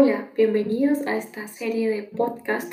[0.00, 2.72] Hola, bienvenidos a esta serie de podcast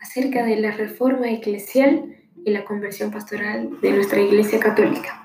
[0.00, 5.22] acerca de la reforma eclesial y la conversión pastoral de nuestra Iglesia Católica.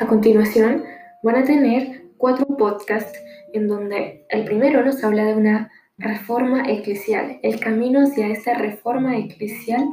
[0.00, 0.82] A continuación,
[1.22, 3.16] van a tener cuatro podcasts
[3.52, 9.16] en donde el primero nos habla de una reforma eclesial, el camino hacia esta reforma
[9.16, 9.84] eclesial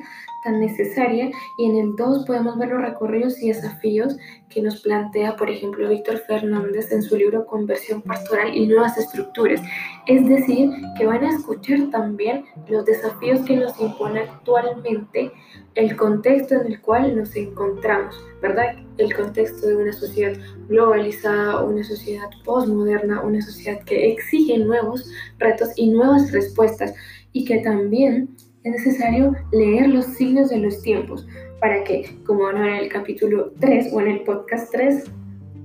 [0.43, 1.29] tan necesaria
[1.59, 4.17] y en el 2 podemos ver los recorridos y desafíos
[4.49, 9.61] que nos plantea, por ejemplo, Víctor Fernández en su libro Conversión Pastoral y Nuevas Estructuras.
[10.07, 15.31] Es decir, que van a escuchar también los desafíos que nos impone actualmente
[15.75, 18.75] el contexto en el cual nos encontramos, ¿verdad?
[18.97, 20.33] El contexto de una sociedad
[20.67, 26.95] globalizada, una sociedad postmoderna, una sociedad que exige nuevos retos y nuevas respuestas
[27.31, 31.27] y que también es necesario leer los signos de los tiempos
[31.59, 35.11] para que, como van a ver en el capítulo 3 o en el podcast 3,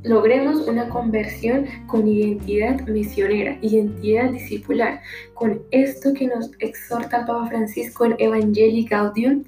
[0.02, 5.00] logremos una conversión con identidad misionera, identidad discipular,
[5.34, 9.44] con esto que nos exhorta el Papa Francisco en Evangelii Gaudium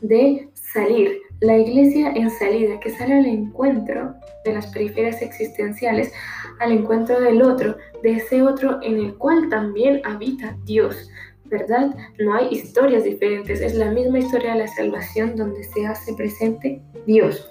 [0.00, 6.12] de salir, la iglesia en salida, que sale al encuentro de las periferias existenciales,
[6.60, 11.10] al encuentro del otro, de ese otro en el cual también habita Dios.
[11.50, 11.94] ¿verdad?
[12.18, 16.80] No hay historias diferentes, es la misma historia de la salvación donde se hace presente
[17.06, 17.50] Dios.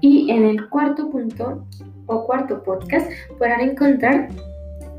[0.00, 1.66] Y en el cuarto punto
[2.06, 4.28] o cuarto podcast podrán encontrar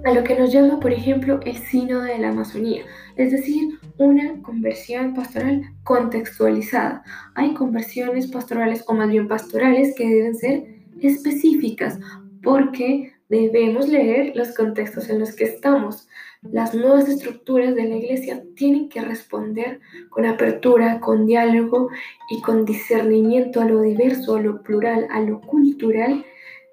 [0.06, 2.84] a lo que nos llama, por ejemplo, el sino de la Amazonía,
[3.16, 7.04] es decir, una conversión pastoral contextualizada.
[7.36, 10.64] Hay conversiones pastorales o más bien pastorales que deben ser
[11.02, 12.00] específicas
[12.42, 16.08] porque debemos leer los contextos en los que estamos.
[16.42, 21.90] Las nuevas estructuras de la iglesia tienen que responder con apertura, con diálogo
[22.30, 26.26] y con discernimiento a lo diverso, a lo plural, a lo cultural,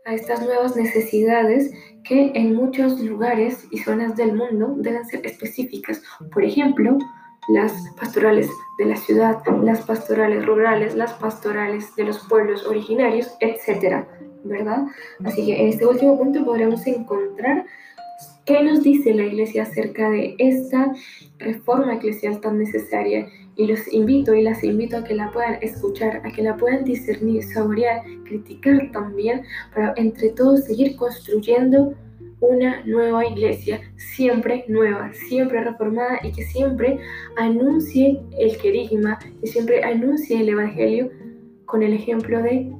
[0.05, 1.73] a estas nuevas necesidades
[2.05, 6.03] que en muchos lugares y zonas del mundo deben ser específicas.
[6.31, 6.99] Por ejemplo,
[7.49, 8.49] las pastorales
[8.79, 14.07] de la ciudad, las pastorales rurales, las pastorales de los pueblos originarios, etc.
[14.45, 14.85] ¿Verdad?
[15.25, 17.65] Así que en este último punto podremos encontrar
[18.45, 20.93] ¿Qué nos dice la Iglesia acerca de esta
[21.39, 23.27] reforma eclesial tan necesaria?
[23.57, 26.85] Y los invito y las invito a que la puedan escuchar, a que la puedan
[26.85, 29.45] discernir, saborear, criticar también,
[29.75, 31.95] para entre todos seguir construyendo
[32.41, 36.99] una nueva iglesia, siempre nueva, siempre reformada y que siempre
[37.39, 41.11] anuncie el querigma, que siempre anuncie el Evangelio
[41.65, 42.71] con el ejemplo de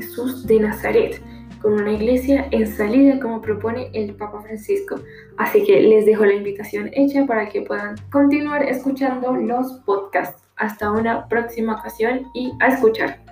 [0.00, 1.20] Jesús de Nazaret
[1.60, 4.96] con una iglesia en salida como propone el Papa Francisco.
[5.36, 10.42] Así que les dejo la invitación hecha para que puedan continuar escuchando los podcasts.
[10.56, 13.29] Hasta una próxima ocasión y a escuchar.